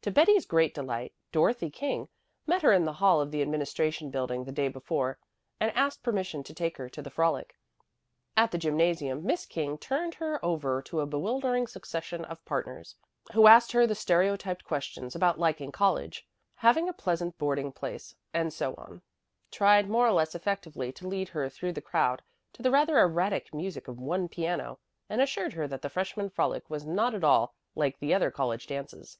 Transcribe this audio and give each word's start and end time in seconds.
To 0.00 0.10
Betty's 0.10 0.46
great 0.46 0.72
delight 0.72 1.12
Dorothy 1.30 1.68
King 1.68 2.08
met 2.46 2.62
her 2.62 2.72
in 2.72 2.86
the 2.86 2.94
hall 2.94 3.20
of 3.20 3.30
the 3.30 3.42
Administration 3.42 4.08
Building 4.10 4.44
the 4.46 4.50
day 4.50 4.68
before 4.68 5.18
and 5.60 5.70
asked 5.76 6.02
permission 6.02 6.42
to 6.44 6.54
take 6.54 6.78
her 6.78 6.88
to 6.88 7.02
the 7.02 7.10
frolic. 7.10 7.54
At 8.34 8.50
the 8.50 8.56
gymnasium 8.56 9.26
Miss 9.26 9.44
King 9.44 9.76
turned 9.76 10.14
her 10.14 10.42
over 10.42 10.80
to 10.84 11.00
a 11.00 11.06
bewildering 11.06 11.66
succession 11.66 12.24
of 12.24 12.42
partners, 12.46 12.96
who 13.34 13.46
asked 13.46 13.72
her 13.72 13.86
the 13.86 13.94
stereotyped 13.94 14.64
questions 14.64 15.14
about 15.14 15.38
liking 15.38 15.70
college, 15.70 16.26
having 16.54 16.88
a 16.88 16.94
pleasant 16.94 17.36
boarding 17.36 17.70
place, 17.70 18.14
and 18.32 18.54
so 18.54 18.74
on, 18.76 19.02
tried 19.50 19.90
more 19.90 20.06
or 20.06 20.12
less 20.12 20.34
effectively 20.34 20.92
to 20.92 21.06
lead 21.06 21.28
her 21.28 21.50
through 21.50 21.74
the 21.74 21.82
crowd 21.82 22.22
to 22.54 22.62
the 22.62 22.70
rather 22.70 22.98
erratic 22.98 23.52
music 23.52 23.86
of 23.86 23.98
one 24.00 24.28
piano, 24.30 24.78
and 25.10 25.20
assured 25.20 25.52
her 25.52 25.68
that 25.68 25.82
the 25.82 25.90
freshman 25.90 26.30
frolic 26.30 26.70
was 26.70 26.86
not 26.86 27.14
at 27.14 27.22
all 27.22 27.54
like 27.74 27.98
the 27.98 28.14
other 28.14 28.30
college 28.30 28.66
dances. 28.66 29.18